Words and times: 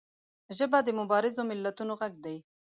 ژبه 0.57 0.79
د 0.83 0.89
مبارزو 0.99 1.41
ملتونو 1.49 1.93
غږ 2.01 2.13
دی 2.25 2.37